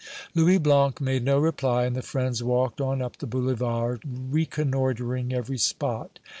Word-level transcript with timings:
Louis 0.33 0.57
Blanc 0.57 0.99
made 0.99 1.23
no 1.23 1.37
reply, 1.37 1.85
and 1.85 1.95
the 1.95 2.01
friends 2.01 2.41
walked 2.41 2.81
on 2.81 3.03
up 3.03 3.17
the 3.17 3.27
Boulevard, 3.27 4.01
reconnoitering 4.31 5.31
every 5.31 5.59
spot. 5.59 6.17